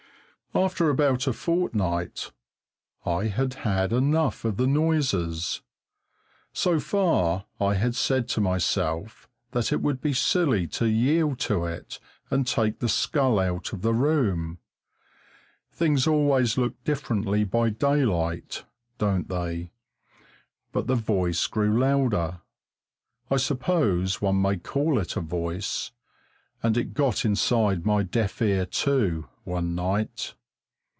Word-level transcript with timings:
After 0.53 0.89
about 0.89 1.27
a 1.27 1.33
fortnight 1.33 2.33
I 3.05 3.27
had 3.27 3.53
had 3.63 3.93
enough 3.93 4.43
of 4.43 4.57
the 4.57 4.67
noises. 4.67 5.61
So 6.51 6.77
far 6.77 7.45
I 7.61 7.75
had 7.75 7.95
said 7.95 8.27
to 8.29 8.41
myself 8.41 9.29
that 9.51 9.71
it 9.71 9.79
would 9.81 10.01
be 10.01 10.11
silly 10.11 10.67
to 10.67 10.89
yield 10.89 11.39
to 11.39 11.63
it 11.63 11.99
and 12.29 12.45
take 12.45 12.79
the 12.79 12.89
skull 12.89 13.39
out 13.39 13.71
of 13.71 13.81
the 13.81 13.93
room. 13.93 14.57
Things 15.71 16.05
always 16.05 16.57
look 16.57 16.83
differently 16.83 17.45
by 17.45 17.69
daylight, 17.69 18.65
don't 18.97 19.29
they? 19.29 19.71
But 20.73 20.87
the 20.87 20.95
voice 20.95 21.47
grew 21.47 21.79
louder 21.79 22.41
I 23.29 23.37
suppose 23.37 24.19
one 24.21 24.41
may 24.41 24.57
call 24.57 24.99
it 24.99 25.15
a 25.15 25.21
voice 25.21 25.91
and 26.61 26.75
it 26.75 26.93
got 26.93 27.23
inside 27.23 27.85
my 27.85 28.03
deaf 28.03 28.41
ear, 28.41 28.65
too, 28.65 29.29
one 29.45 29.75
night. 29.75 30.33